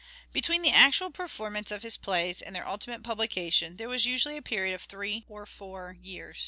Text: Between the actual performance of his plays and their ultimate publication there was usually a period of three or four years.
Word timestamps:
Between 0.33 0.63
the 0.63 0.71
actual 0.71 1.11
performance 1.11 1.69
of 1.69 1.83
his 1.83 1.95
plays 1.95 2.41
and 2.41 2.55
their 2.55 2.67
ultimate 2.67 3.03
publication 3.03 3.77
there 3.77 3.87
was 3.87 4.03
usually 4.07 4.35
a 4.35 4.41
period 4.41 4.73
of 4.73 4.81
three 4.81 5.25
or 5.29 5.45
four 5.45 5.95
years. 6.01 6.39